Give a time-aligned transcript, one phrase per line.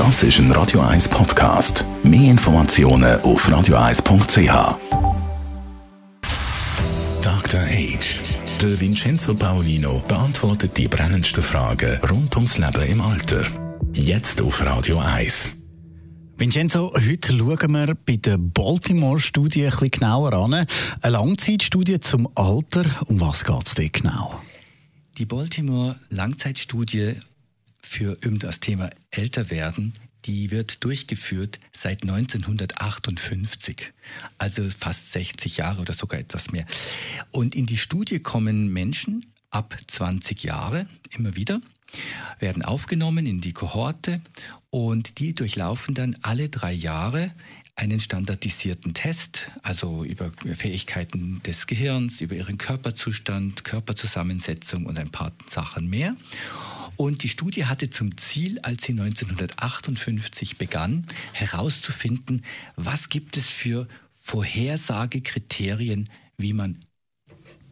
[0.00, 1.84] Das ist ein Radio 1 Podcast.
[2.02, 4.78] Mehr Informationen auf radio1.ch.
[7.20, 7.60] Dr.
[7.60, 8.20] Age.
[8.62, 13.44] Der Vincenzo Paolino beantwortet die brennendsten Fragen rund ums Leben im Alter.
[13.92, 15.50] Jetzt auf Radio 1.
[16.38, 20.54] Vincenzo, heute schauen wir bei der Baltimore-Studie ein bisschen genauer an.
[20.54, 20.66] Eine
[21.02, 22.86] Langzeitstudie zum Alter.
[23.04, 24.40] Um was geht es denn genau?
[25.18, 27.16] Die Baltimore-Langzeitstudie
[27.82, 29.92] für das Thema älter werden,
[30.24, 33.92] die wird durchgeführt seit 1958,
[34.38, 36.66] also fast 60 Jahre oder sogar etwas mehr.
[37.30, 41.60] Und in die Studie kommen Menschen ab 20 Jahre immer wieder,
[42.38, 44.20] werden aufgenommen in die Kohorte
[44.70, 47.32] und die durchlaufen dann alle drei Jahre
[47.74, 55.32] einen standardisierten Test, also über Fähigkeiten des Gehirns, über ihren Körperzustand, Körperzusammensetzung und ein paar
[55.48, 56.14] Sachen mehr.
[57.00, 62.42] Und die Studie hatte zum Ziel, als sie 1958 begann, herauszufinden,
[62.76, 63.88] was gibt es für
[64.20, 66.84] Vorhersagekriterien, wie man,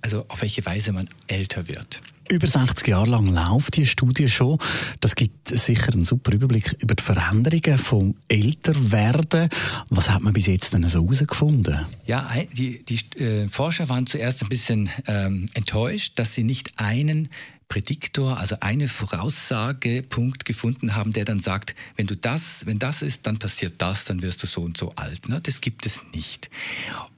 [0.00, 2.00] also auf welche Weise man älter wird.
[2.30, 4.58] Über 60 Jahre lang läuft die Studie schon.
[5.00, 9.50] Das gibt sicher einen super Überblick über die Veränderungen vom Älterwerden.
[9.90, 11.84] Was hat man bis jetzt denn so herausgefunden?
[12.06, 17.28] Ja, die, die äh, Forscher waren zuerst ein bisschen ähm, enttäuscht, dass sie nicht einen
[17.68, 23.26] Prädiktor, also eine Voraussagepunkt gefunden haben, der dann sagt, wenn du das, wenn das ist,
[23.26, 25.28] dann passiert das, dann wirst du so und so alt.
[25.28, 25.40] Ne?
[25.42, 26.48] Das gibt es nicht.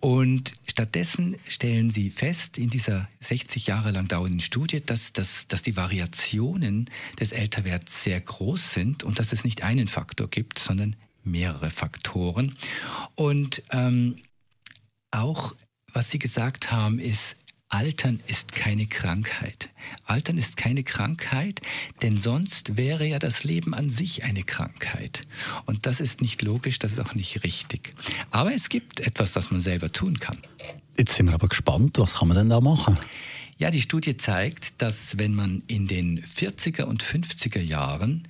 [0.01, 5.63] Und stattdessen stellen sie fest in dieser 60 Jahre lang dauernden Studie, dass, dass, dass
[5.63, 10.97] die Variationen des Älterwerts sehr groß sind und dass es nicht einen Faktor gibt, sondern
[11.23, 12.57] mehrere Faktoren.
[13.15, 14.17] Und ähm,
[15.13, 15.55] auch
[15.93, 17.37] was Sie gesagt haben, ist,
[17.71, 19.71] Altern ist keine Krankheit.
[20.05, 21.63] Altern ist keine Krankheit,
[22.03, 25.23] denn sonst wäre ja das Leben an sich eine Krankheit.
[25.67, 27.95] Und das ist nicht logisch, das ist auch nicht richtig.
[28.33, 30.37] Aber es gibt etwas, das man selber tun kann.
[30.99, 32.99] Jetzt sind wir aber gespannt, was kann man denn da machen?
[33.57, 38.27] Ja, die Studie zeigt, dass wenn man in den 40er und 50er Jahren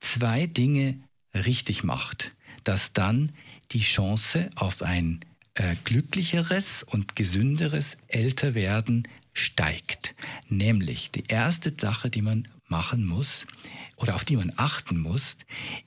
[0.00, 0.98] zwei Dinge
[1.34, 2.32] richtig macht,
[2.64, 3.30] dass dann
[3.70, 5.20] die Chance auf ein
[5.54, 10.14] äh, glücklicheres und gesünderes Älterwerden steigt.
[10.48, 13.46] Nämlich die erste Sache, die man machen muss
[13.96, 15.36] oder auf die man achten muss,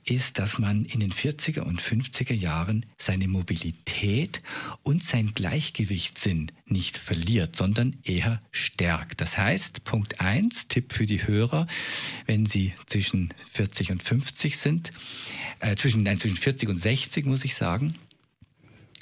[0.04, 4.40] ist, dass man in den 40er und 50er Jahren seine Mobilität
[4.82, 9.20] und sein Gleichgewichtssinn nicht verliert, sondern eher stärkt.
[9.20, 11.66] Das heißt, Punkt 1, Tipp für die Hörer,
[12.24, 14.92] wenn sie zwischen 40 und 50 sind,
[15.60, 17.94] äh, zwischen, nein, zwischen 40 und 60 muss ich sagen,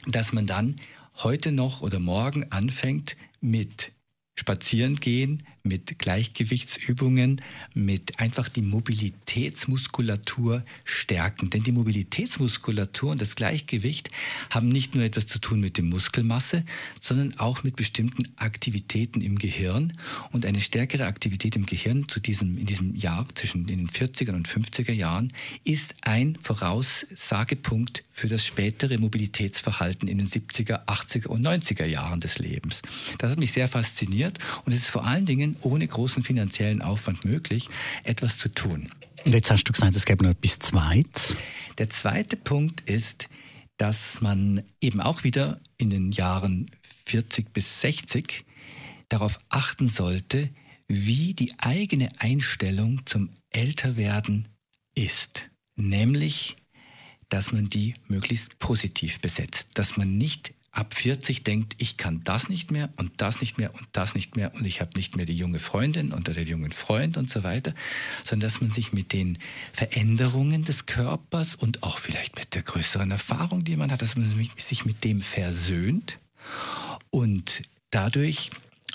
[0.07, 0.77] dass man dann
[1.23, 3.93] heute noch oder morgen anfängt mit
[4.37, 7.41] Spazieren gehen, mit Gleichgewichtsübungen,
[7.73, 11.49] mit einfach die Mobilitätsmuskulatur stärken.
[11.49, 14.11] Denn die Mobilitätsmuskulatur und das Gleichgewicht
[14.51, 16.65] haben nicht nur etwas zu tun mit der Muskelmasse,
[17.01, 19.95] sondern auch mit bestimmten Aktivitäten im Gehirn.
[20.33, 24.47] Und eine stärkere Aktivität im Gehirn zu diesem, in diesem Jahr zwischen den 40er und
[24.47, 25.33] 50er Jahren
[25.65, 32.39] ist ein Voraussagepunkt für das spätere Mobilitätsverhalten in den 70er, 80er und 90er Jahren des
[32.39, 32.83] Lebens.
[33.25, 37.25] Das hat mich sehr fasziniert und es ist vor allen Dingen ohne großen finanziellen Aufwand
[37.25, 37.71] möglich,
[38.03, 38.91] etwas zu tun.
[39.25, 41.35] Und jetzt hast du gesagt, es gäbe noch etwas Zweites.
[41.79, 43.31] Der zweite Punkt ist,
[43.79, 46.71] dass man eben auch wieder in den Jahren
[47.07, 48.45] 40 bis 60
[49.09, 50.51] darauf achten sollte,
[50.87, 54.49] wie die eigene Einstellung zum Älterwerden
[54.95, 55.49] ist.
[55.77, 56.57] Nämlich,
[57.31, 62.49] dass man die möglichst positiv besetzt, dass man nicht ab 40 denkt, ich kann das
[62.49, 65.25] nicht mehr und das nicht mehr und das nicht mehr und ich habe nicht mehr
[65.25, 67.75] die junge Freundin oder den jungen Freund und so weiter,
[68.25, 69.39] sondern dass man sich mit den
[69.73, 74.27] Veränderungen des Körpers und auch vielleicht mit der größeren Erfahrung, die man hat, dass man
[74.59, 76.19] sich mit dem versöhnt
[77.11, 78.51] und dadurch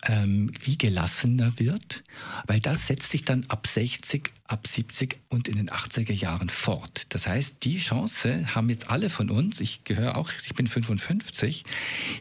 [0.08, 2.04] ähm, wie gelassener wird,
[2.48, 7.06] weil das setzt sich dann ab 60, ab 70 und in den 80er Jahren fort.
[7.10, 11.63] Das heißt, die Chance haben jetzt alle von uns, ich gehöre auch, ich bin 55,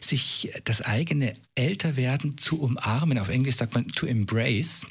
[0.01, 3.17] sich das eigene Älterwerden zu umarmen.
[3.17, 4.85] Auf Englisch sagt man to embrace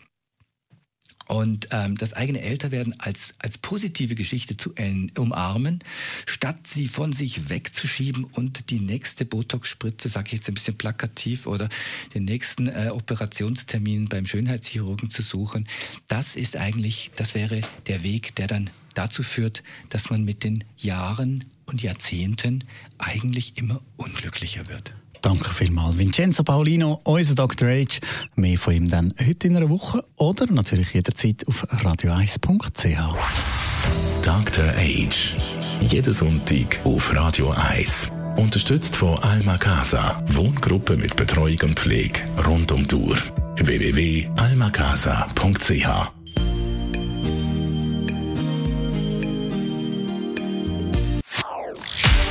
[1.28, 4.74] und ähm, das eigene Älterwerden als, als positive Geschichte zu
[5.16, 5.80] umarmen,
[6.26, 11.46] statt sie von sich wegzuschieben und die nächste Botox-Spritze, sage ich jetzt ein bisschen plakativ,
[11.46, 11.68] oder
[12.14, 15.68] den nächsten äh, Operationstermin beim Schönheitschirurgen zu suchen.
[16.08, 20.64] Das ist eigentlich, das wäre der Weg, der dann dazu führt, dass man mit den
[20.76, 22.64] Jahren und Jahrzehnten
[22.96, 24.94] eigentlich immer unglücklicher wird.
[25.22, 27.68] Danke vielmals, Vincenzo Paulino, unser Dr.
[27.68, 27.98] H.
[28.36, 33.14] Mehr von ihm dann heute in einer Woche oder natürlich jederzeit auf radio1.ch.
[34.22, 34.64] Dr.
[34.76, 35.36] Age.
[35.80, 38.08] Jeden Sonntag auf Radio 1.
[38.36, 40.22] Unterstützt von Alma Casa.
[40.28, 43.16] Wohngruppe mit Betreuung und Pflege rund um die Uhr.
[43.56, 46.17] www.almacasa.ch